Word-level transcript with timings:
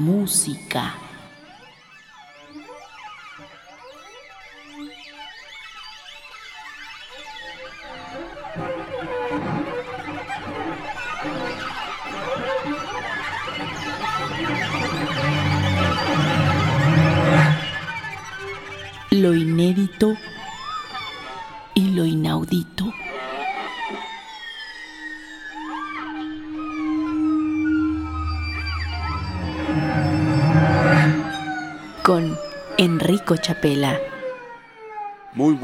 Metamúsica. 0.00 1.09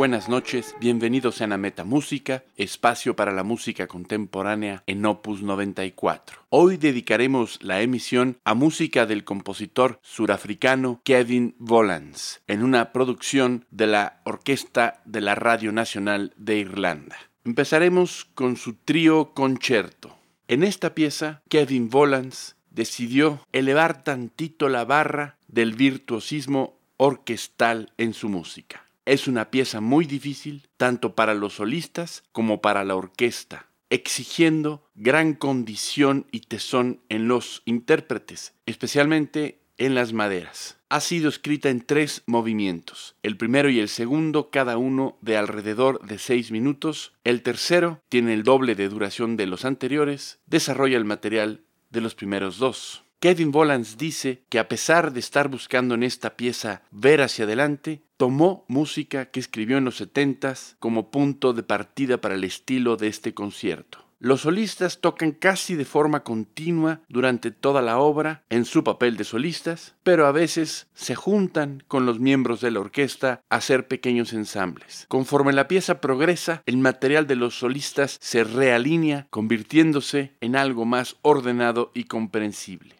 Buenas 0.06 0.28
noches, 0.28 0.76
bienvenidos 0.78 1.42
a 1.42 1.48
Meta 1.48 1.82
Música, 1.82 2.44
espacio 2.56 3.16
para 3.16 3.32
la 3.32 3.42
música 3.42 3.88
contemporánea 3.88 4.84
en 4.86 5.04
Opus 5.04 5.42
94. 5.42 6.46
Hoy 6.48 6.76
dedicaremos 6.76 7.60
la 7.60 7.82
emisión 7.82 8.38
a 8.44 8.54
música 8.54 9.04
del 9.04 9.24
compositor 9.24 9.98
surafricano 10.02 11.00
Kevin 11.02 11.56
Volans, 11.58 12.40
en 12.46 12.62
una 12.62 12.92
producción 12.92 13.64
de 13.72 13.88
la 13.88 14.20
Orquesta 14.22 15.02
de 15.06 15.22
la 15.22 15.34
Radio 15.34 15.72
Nacional 15.72 16.32
de 16.36 16.58
Irlanda. 16.58 17.16
Empezaremos 17.44 18.26
con 18.26 18.56
su 18.56 18.74
trío 18.74 19.34
concerto. 19.34 20.16
En 20.46 20.62
esta 20.62 20.94
pieza, 20.94 21.42
Kevin 21.48 21.90
Volans 21.90 22.54
decidió 22.70 23.40
elevar 23.50 24.04
tantito 24.04 24.68
la 24.68 24.84
barra 24.84 25.36
del 25.48 25.74
virtuosismo 25.74 26.78
orquestal 26.96 27.92
en 27.98 28.14
su 28.14 28.28
música. 28.28 28.85
Es 29.06 29.28
una 29.28 29.52
pieza 29.52 29.80
muy 29.80 30.04
difícil 30.04 30.68
tanto 30.76 31.14
para 31.14 31.32
los 31.34 31.54
solistas 31.54 32.24
como 32.32 32.60
para 32.60 32.84
la 32.84 32.96
orquesta, 32.96 33.68
exigiendo 33.88 34.90
gran 34.96 35.34
condición 35.34 36.26
y 36.32 36.40
tesón 36.40 37.00
en 37.08 37.28
los 37.28 37.62
intérpretes, 37.66 38.54
especialmente 38.66 39.60
en 39.78 39.94
las 39.94 40.12
maderas. 40.12 40.78
Ha 40.88 41.00
sido 41.00 41.28
escrita 41.28 41.70
en 41.70 41.82
tres 41.82 42.24
movimientos, 42.26 43.14
el 43.22 43.36
primero 43.36 43.70
y 43.70 43.78
el 43.78 43.88
segundo 43.88 44.50
cada 44.50 44.76
uno 44.76 45.18
de 45.20 45.36
alrededor 45.36 46.04
de 46.04 46.18
seis 46.18 46.50
minutos, 46.50 47.12
el 47.22 47.42
tercero 47.42 48.00
tiene 48.08 48.34
el 48.34 48.42
doble 48.42 48.74
de 48.74 48.88
duración 48.88 49.36
de 49.36 49.46
los 49.46 49.64
anteriores, 49.64 50.40
desarrolla 50.46 50.96
el 50.96 51.04
material 51.04 51.62
de 51.90 52.00
los 52.00 52.16
primeros 52.16 52.58
dos. 52.58 53.05
Kevin 53.26 53.50
Volans 53.50 53.98
dice 53.98 54.44
que 54.48 54.60
a 54.60 54.68
pesar 54.68 55.12
de 55.12 55.18
estar 55.18 55.48
buscando 55.48 55.96
en 55.96 56.04
esta 56.04 56.36
pieza 56.36 56.82
ver 56.92 57.20
hacia 57.22 57.44
adelante, 57.44 58.00
tomó 58.16 58.64
música 58.68 59.32
que 59.32 59.40
escribió 59.40 59.78
en 59.78 59.84
los 59.84 59.96
setentas 59.96 60.76
como 60.78 61.10
punto 61.10 61.52
de 61.52 61.64
partida 61.64 62.20
para 62.20 62.36
el 62.36 62.44
estilo 62.44 62.96
de 62.96 63.08
este 63.08 63.34
concierto. 63.34 64.06
Los 64.20 64.42
solistas 64.42 65.00
tocan 65.00 65.32
casi 65.32 65.74
de 65.74 65.84
forma 65.84 66.22
continua 66.22 67.00
durante 67.08 67.50
toda 67.50 67.82
la 67.82 67.98
obra 67.98 68.44
en 68.48 68.64
su 68.64 68.84
papel 68.84 69.16
de 69.16 69.24
solistas, 69.24 69.96
pero 70.04 70.28
a 70.28 70.32
veces 70.32 70.86
se 70.94 71.16
juntan 71.16 71.82
con 71.88 72.06
los 72.06 72.20
miembros 72.20 72.60
de 72.60 72.70
la 72.70 72.78
orquesta 72.78 73.40
a 73.50 73.56
hacer 73.56 73.88
pequeños 73.88 74.34
ensambles. 74.34 75.04
Conforme 75.08 75.52
la 75.52 75.66
pieza 75.66 76.00
progresa, 76.00 76.62
el 76.64 76.76
material 76.76 77.26
de 77.26 77.34
los 77.34 77.58
solistas 77.58 78.18
se 78.20 78.44
realinea, 78.44 79.26
convirtiéndose 79.30 80.36
en 80.40 80.54
algo 80.54 80.84
más 80.84 81.16
ordenado 81.22 81.90
y 81.92 82.04
comprensible. 82.04 82.95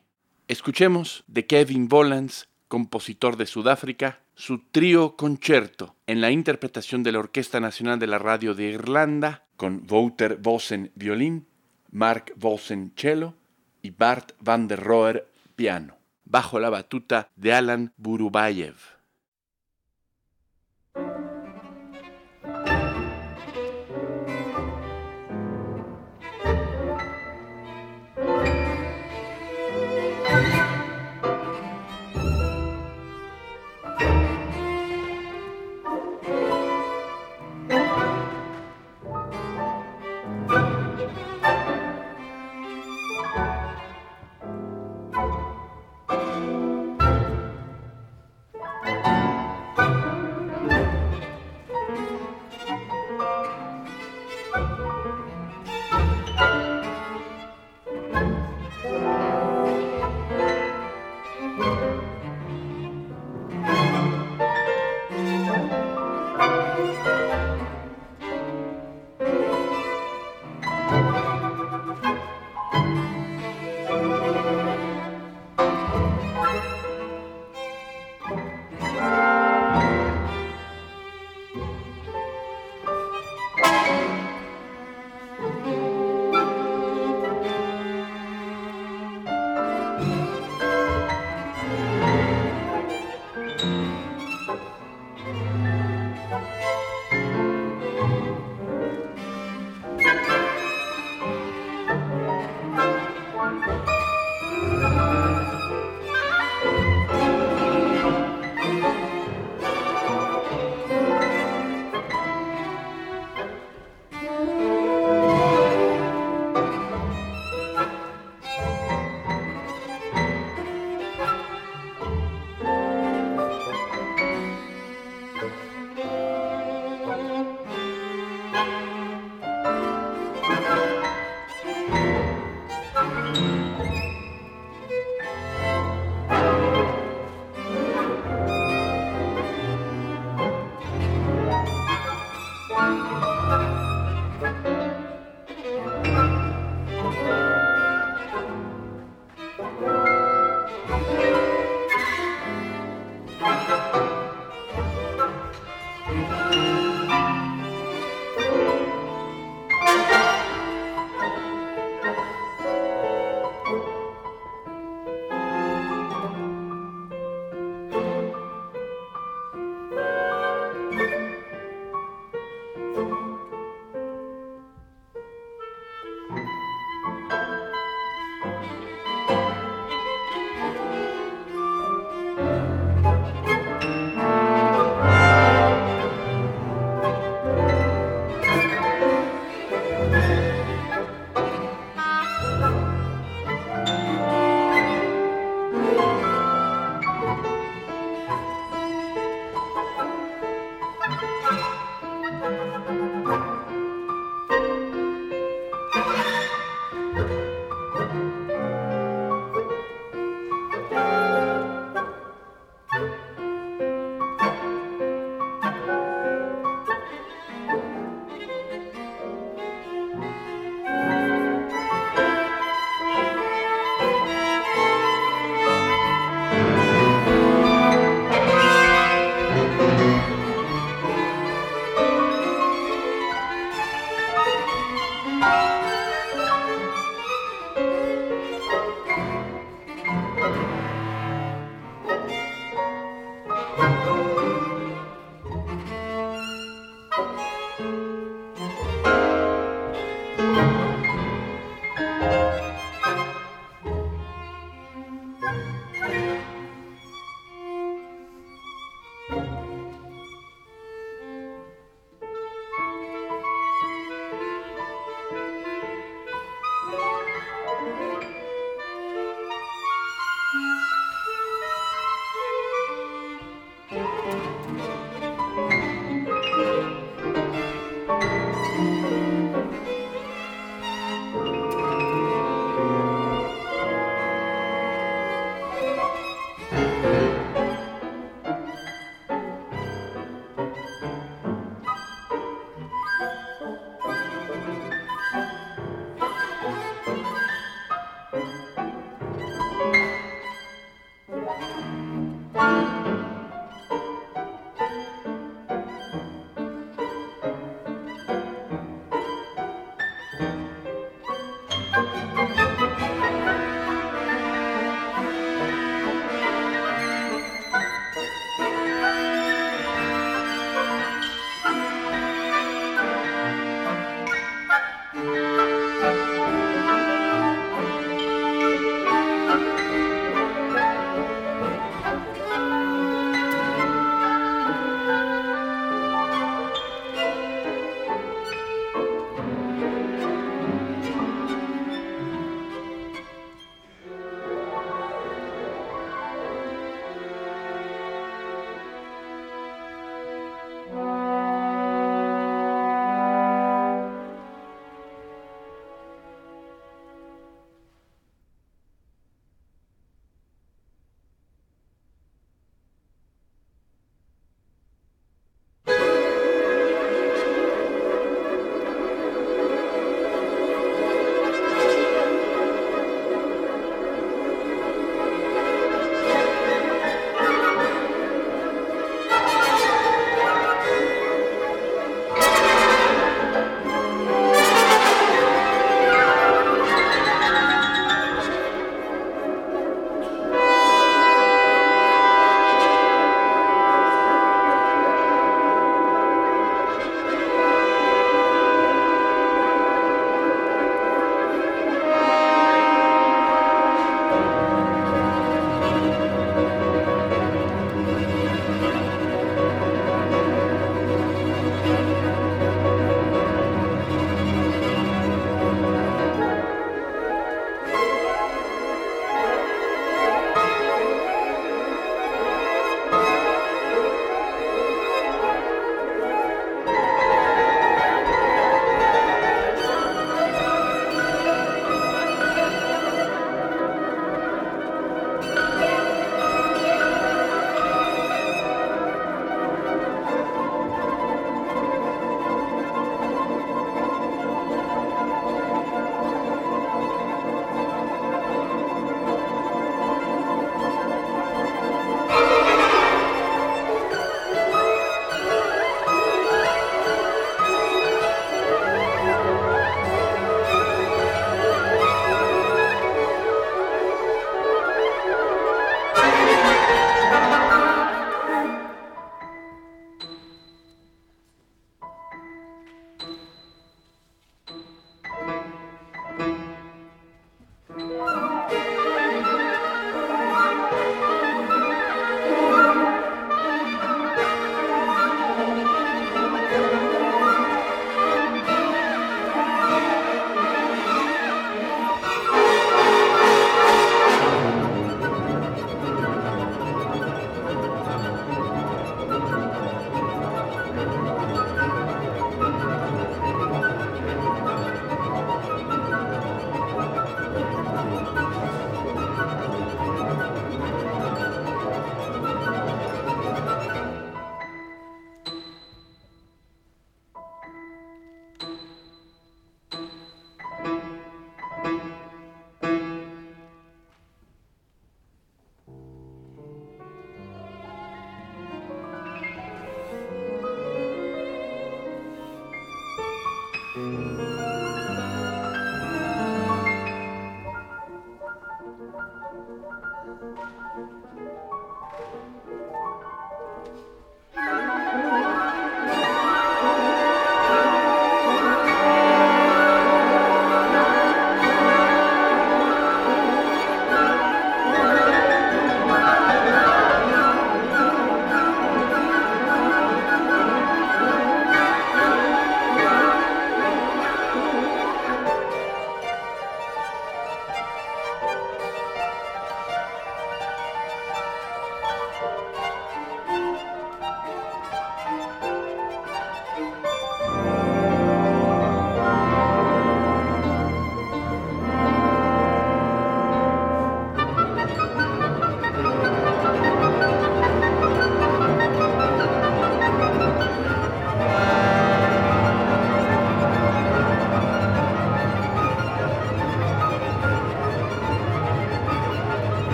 Escuchemos 0.49 1.25
de 1.27 1.45
Kevin 1.45 1.89
Volans, 1.89 2.49
compositor 2.69 3.37
de 3.37 3.47
Sudáfrica, 3.47 4.21
su 4.37 4.61
trío 4.71 5.17
concerto 5.17 5.97
en 6.07 6.21
la 6.21 6.31
interpretación 6.31 7.03
de 7.03 7.11
la 7.11 7.19
Orquesta 7.19 7.59
Nacional 7.59 7.99
de 7.99 8.07
la 8.07 8.21
Radio 8.21 8.55
de 8.55 8.71
Irlanda 8.71 9.43
con 9.57 9.85
Wouter 9.91 10.37
Vossen 10.37 10.93
violín, 10.95 11.49
Mark 11.91 12.33
Vossen 12.37 12.93
cello 12.95 13.35
y 13.83 13.91
Bart 13.91 14.35
van 14.39 14.69
der 14.69 14.85
Roer 14.85 15.29
piano, 15.57 15.97
bajo 16.25 16.61
la 16.61 16.71
batuta 16.71 17.29
de 17.35 17.53
Alan 17.53 17.93
Burubayev. 17.97 18.96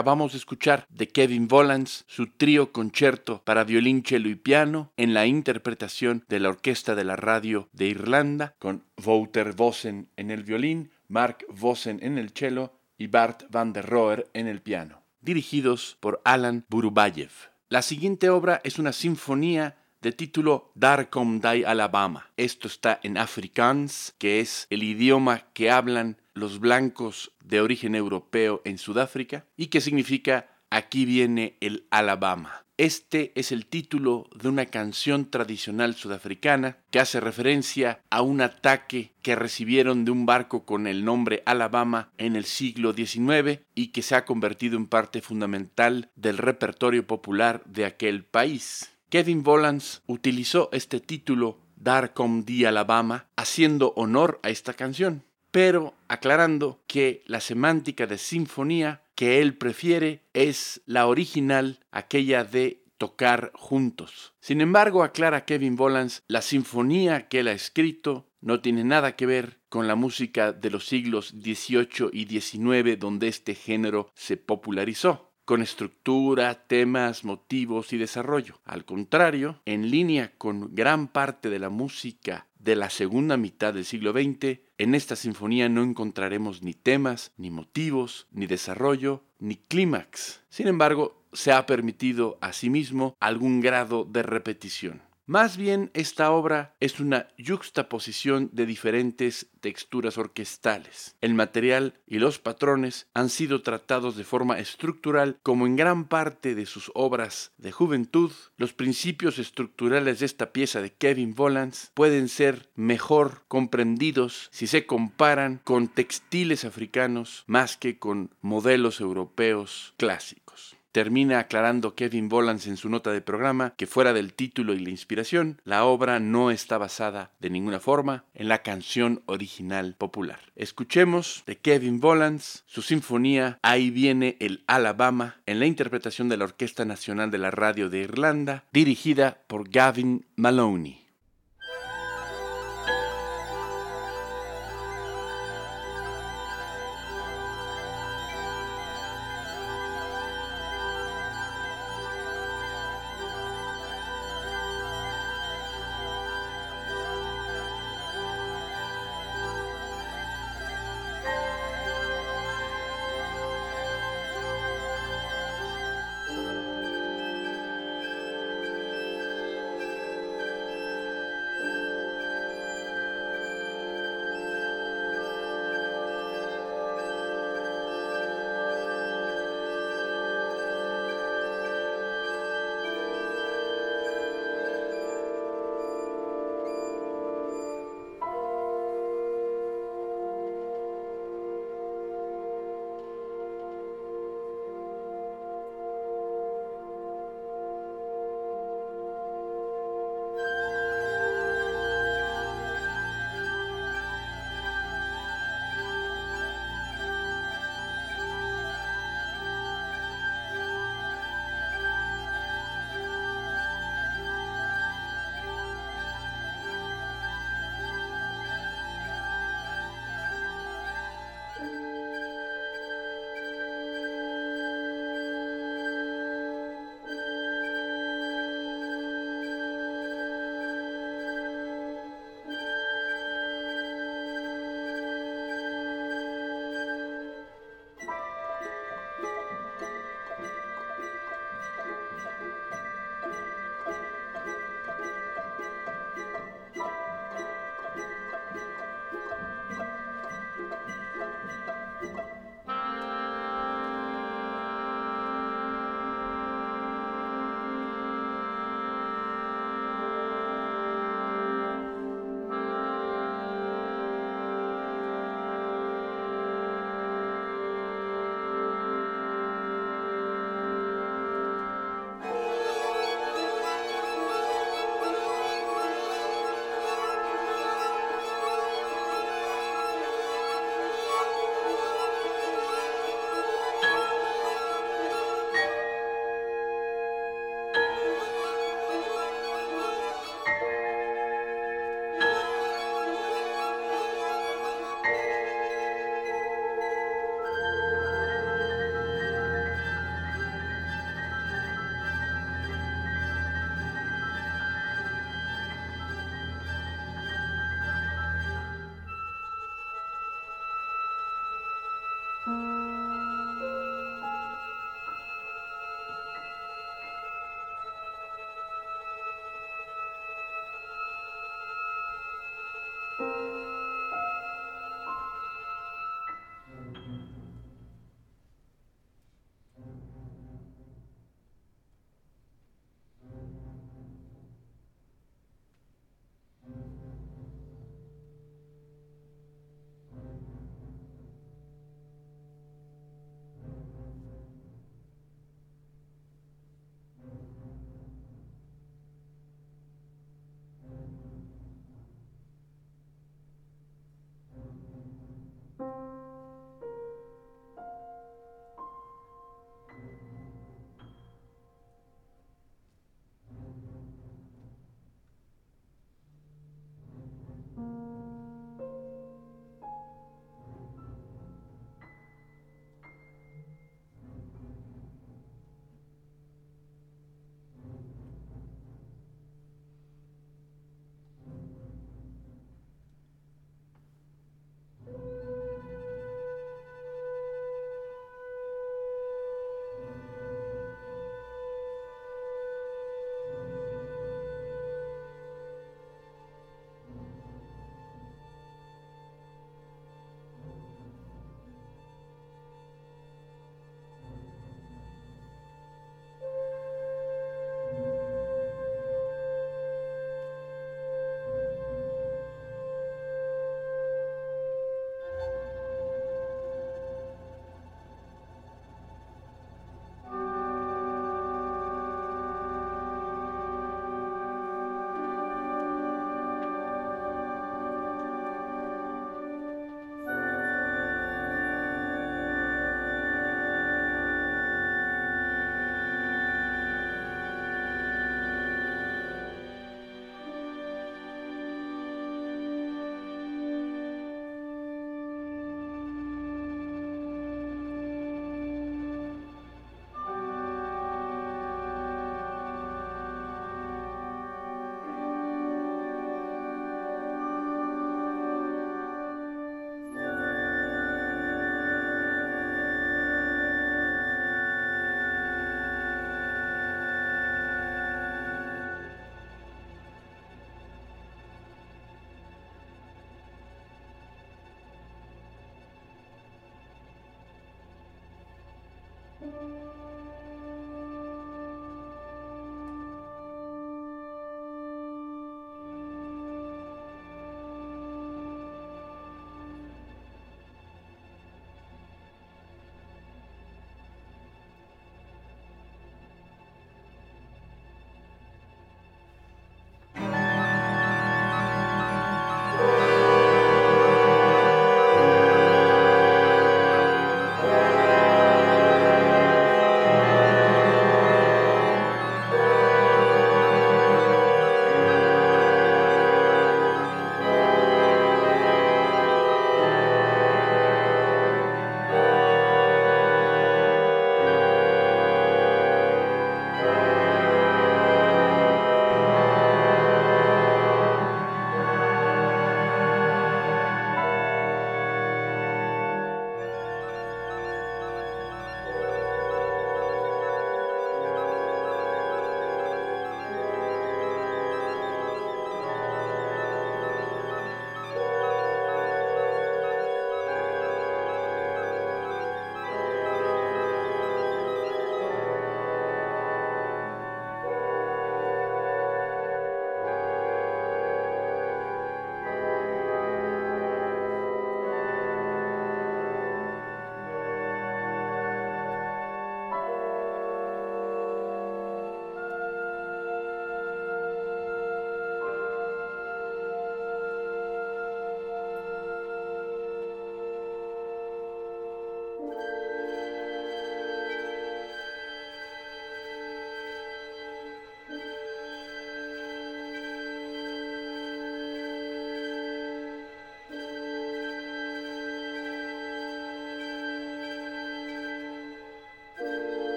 Acabamos 0.00 0.32
de 0.32 0.38
escuchar 0.38 0.86
de 0.88 1.08
Kevin 1.08 1.46
Volans 1.46 2.06
su 2.08 2.28
trío 2.28 2.72
concierto 2.72 3.42
para 3.44 3.64
violín, 3.64 4.02
cello 4.02 4.30
y 4.30 4.34
piano 4.34 4.94
en 4.96 5.12
la 5.12 5.26
interpretación 5.26 6.24
de 6.26 6.40
la 6.40 6.48
Orquesta 6.48 6.94
de 6.94 7.04
la 7.04 7.16
Radio 7.16 7.68
de 7.74 7.88
Irlanda 7.88 8.54
con 8.58 8.82
Wouter 9.04 9.52
Vossen 9.52 10.08
en 10.16 10.30
el 10.30 10.42
violín, 10.42 10.90
Mark 11.08 11.44
Vossen 11.50 11.98
en 12.02 12.16
el 12.16 12.30
cello 12.30 12.72
y 12.96 13.08
Bart 13.08 13.42
van 13.50 13.74
der 13.74 13.84
Rohe 13.84 14.24
en 14.32 14.46
el 14.46 14.62
piano, 14.62 15.02
dirigidos 15.20 15.98
por 16.00 16.22
Alan 16.24 16.64
Burubayev. 16.70 17.50
La 17.68 17.82
siguiente 17.82 18.30
obra 18.30 18.62
es 18.64 18.78
una 18.78 18.94
sinfonía 18.94 19.76
de 20.00 20.12
título 20.12 20.72
Darkom 20.74 21.40
Dai 21.40 21.64
Alabama. 21.64 22.30
Esto 22.38 22.68
está 22.68 23.00
en 23.02 23.18
Afrikaans, 23.18 24.14
que 24.16 24.40
es 24.40 24.66
el 24.70 24.82
idioma 24.82 25.44
que 25.52 25.70
hablan 25.70 26.16
los 26.40 26.58
blancos 26.58 27.32
de 27.44 27.60
origen 27.60 27.94
europeo 27.94 28.62
en 28.64 28.78
Sudáfrica 28.78 29.44
y 29.56 29.66
que 29.66 29.80
significa 29.80 30.48
aquí 30.70 31.04
viene 31.04 31.56
el 31.60 31.86
Alabama. 31.90 32.64
Este 32.78 33.32
es 33.34 33.52
el 33.52 33.66
título 33.66 34.30
de 34.34 34.48
una 34.48 34.64
canción 34.64 35.30
tradicional 35.30 35.94
sudafricana 35.94 36.78
que 36.90 36.98
hace 36.98 37.20
referencia 37.20 38.00
a 38.08 38.22
un 38.22 38.40
ataque 38.40 39.12
que 39.20 39.36
recibieron 39.36 40.06
de 40.06 40.12
un 40.12 40.24
barco 40.24 40.64
con 40.64 40.86
el 40.86 41.04
nombre 41.04 41.42
Alabama 41.44 42.10
en 42.16 42.36
el 42.36 42.46
siglo 42.46 42.94
XIX 42.94 43.60
y 43.74 43.88
que 43.88 44.00
se 44.00 44.14
ha 44.14 44.24
convertido 44.24 44.78
en 44.78 44.86
parte 44.86 45.20
fundamental 45.20 46.10
del 46.16 46.38
repertorio 46.38 47.06
popular 47.06 47.62
de 47.66 47.84
aquel 47.84 48.24
país. 48.24 48.90
Kevin 49.10 49.42
Volans 49.42 50.02
utilizó 50.06 50.70
este 50.72 51.00
título 51.00 51.58
Darkom 51.76 52.44
di 52.46 52.64
Alabama 52.64 53.26
haciendo 53.36 53.92
honor 53.96 54.40
a 54.42 54.48
esta 54.48 54.72
canción 54.72 55.22
pero 55.50 55.94
aclarando 56.08 56.82
que 56.86 57.22
la 57.26 57.40
semántica 57.40 58.06
de 58.06 58.18
sinfonía 58.18 59.02
que 59.14 59.40
él 59.40 59.56
prefiere 59.56 60.22
es 60.32 60.80
la 60.86 61.06
original, 61.06 61.80
aquella 61.90 62.44
de 62.44 62.82
tocar 62.98 63.50
juntos. 63.54 64.34
Sin 64.40 64.60
embargo, 64.60 65.02
aclara 65.02 65.44
Kevin 65.44 65.76
Bolans, 65.76 66.22
la 66.28 66.42
sinfonía 66.42 67.28
que 67.28 67.40
él 67.40 67.48
ha 67.48 67.52
escrito 67.52 68.26
no 68.40 68.60
tiene 68.60 68.84
nada 68.84 69.16
que 69.16 69.26
ver 69.26 69.58
con 69.68 69.86
la 69.86 69.94
música 69.94 70.52
de 70.52 70.70
los 70.70 70.86
siglos 70.86 71.28
XVIII 71.28 72.10
y 72.12 72.26
XIX 72.26 72.98
donde 72.98 73.28
este 73.28 73.54
género 73.54 74.10
se 74.14 74.36
popularizó 74.36 75.30
con 75.44 75.62
estructura, 75.62 76.66
temas, 76.66 77.24
motivos 77.24 77.92
y 77.92 77.98
desarrollo. 77.98 78.60
Al 78.64 78.84
contrario, 78.84 79.60
en 79.64 79.90
línea 79.90 80.32
con 80.38 80.74
gran 80.74 81.08
parte 81.08 81.50
de 81.50 81.58
la 81.58 81.70
música 81.70 82.46
de 82.58 82.76
la 82.76 82.90
segunda 82.90 83.36
mitad 83.36 83.74
del 83.74 83.84
siglo 83.84 84.12
XX, 84.12 84.60
en 84.80 84.94
esta 84.94 85.14
sinfonía 85.14 85.68
no 85.68 85.82
encontraremos 85.82 86.62
ni 86.62 86.72
temas, 86.72 87.32
ni 87.36 87.50
motivos, 87.50 88.26
ni 88.32 88.46
desarrollo, 88.46 89.22
ni 89.38 89.56
clímax. 89.56 90.40
Sin 90.48 90.68
embargo, 90.68 91.22
se 91.34 91.52
ha 91.52 91.66
permitido 91.66 92.38
asimismo 92.40 93.14
algún 93.20 93.60
grado 93.60 94.06
de 94.06 94.22
repetición. 94.22 95.02
Más 95.26 95.56
bien 95.56 95.90
esta 95.94 96.32
obra 96.32 96.74
es 96.80 96.98
una 96.98 97.28
yuxtaposición 97.38 98.50
de 98.52 98.66
diferentes 98.66 99.46
texturas 99.60 100.18
orquestales. 100.18 101.16
El 101.20 101.34
material 101.34 101.94
y 102.06 102.18
los 102.18 102.38
patrones 102.38 103.06
han 103.14 103.28
sido 103.28 103.62
tratados 103.62 104.16
de 104.16 104.24
forma 104.24 104.58
estructural 104.58 105.38
como 105.42 105.66
en 105.66 105.76
gran 105.76 106.08
parte 106.08 106.54
de 106.54 106.66
sus 106.66 106.90
obras 106.94 107.52
de 107.58 107.70
juventud. 107.70 108.32
Los 108.56 108.72
principios 108.72 109.38
estructurales 109.38 110.18
de 110.18 110.26
esta 110.26 110.52
pieza 110.52 110.80
de 110.80 110.92
Kevin 110.92 111.34
Volans 111.34 111.92
pueden 111.94 112.28
ser 112.28 112.68
mejor 112.74 113.44
comprendidos 113.46 114.48
si 114.50 114.66
se 114.66 114.86
comparan 114.86 115.60
con 115.62 115.88
textiles 115.88 116.64
africanos 116.64 117.44
más 117.46 117.76
que 117.76 117.98
con 117.98 118.34
modelos 118.40 119.00
europeos 119.00 119.94
clásicos. 119.96 120.49
Termina 120.92 121.38
aclarando 121.38 121.94
Kevin 121.94 122.28
Volans 122.28 122.66
en 122.66 122.76
su 122.76 122.88
nota 122.88 123.12
de 123.12 123.20
programa 123.20 123.74
que 123.76 123.86
fuera 123.86 124.12
del 124.12 124.34
título 124.34 124.74
y 124.74 124.80
la 124.80 124.90
inspiración, 124.90 125.60
la 125.64 125.84
obra 125.84 126.18
no 126.18 126.50
está 126.50 126.78
basada 126.78 127.30
de 127.38 127.48
ninguna 127.50 127.78
forma 127.78 128.24
en 128.34 128.48
la 128.48 128.62
canción 128.62 129.22
original 129.26 129.94
popular. 129.96 130.40
Escuchemos 130.56 131.44
de 131.46 131.58
Kevin 131.58 132.00
Volans 132.00 132.64
su 132.66 132.82
sinfonía 132.82 133.58
Ahí 133.62 133.90
viene 133.90 134.36
el 134.40 134.64
Alabama 134.66 135.40
en 135.46 135.60
la 135.60 135.66
interpretación 135.66 136.28
de 136.28 136.36
la 136.36 136.44
Orquesta 136.44 136.84
Nacional 136.84 137.30
de 137.30 137.38
la 137.38 137.50
Radio 137.50 137.88
de 137.88 138.00
Irlanda, 138.00 138.64
dirigida 138.72 139.42
por 139.46 139.70
Gavin 139.70 140.26
Maloney. 140.36 141.09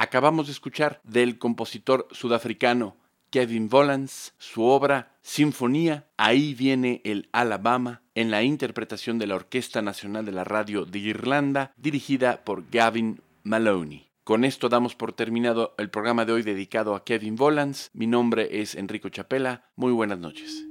Acabamos 0.00 0.46
de 0.46 0.52
escuchar 0.52 1.02
del 1.04 1.38
compositor 1.38 2.08
sudafricano 2.10 2.96
Kevin 3.28 3.68
Volans 3.68 4.32
su 4.38 4.62
obra 4.62 5.14
Sinfonía, 5.20 6.06
ahí 6.16 6.54
viene 6.54 7.02
el 7.04 7.28
Alabama, 7.32 8.00
en 8.14 8.30
la 8.30 8.42
interpretación 8.42 9.18
de 9.18 9.26
la 9.26 9.34
Orquesta 9.34 9.82
Nacional 9.82 10.24
de 10.24 10.32
la 10.32 10.44
Radio 10.44 10.86
de 10.86 11.00
Irlanda, 11.00 11.74
dirigida 11.76 12.46
por 12.46 12.70
Gavin 12.70 13.20
Maloney. 13.42 14.08
Con 14.24 14.46
esto 14.46 14.70
damos 14.70 14.94
por 14.94 15.12
terminado 15.12 15.74
el 15.76 15.90
programa 15.90 16.24
de 16.24 16.32
hoy 16.32 16.42
dedicado 16.44 16.94
a 16.94 17.04
Kevin 17.04 17.36
Volans. 17.36 17.90
Mi 17.92 18.06
nombre 18.06 18.62
es 18.62 18.76
Enrico 18.76 19.10
Chapela. 19.10 19.66
Muy 19.76 19.92
buenas 19.92 20.18
noches. 20.18 20.64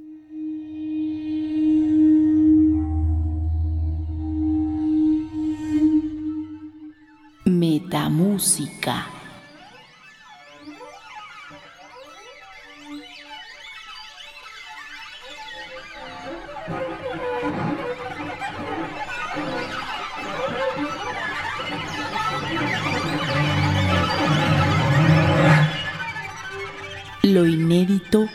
Metamúsica. 7.44 9.19
Lo 27.40 27.46
inédito 27.46 28.28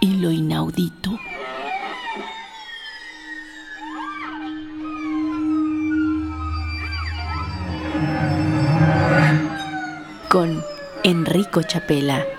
y 0.00 0.16
lo 0.16 0.32
inaudito. 0.32 1.16
con 10.28 10.64
Enrico 11.04 11.62
Chapela. 11.62 12.33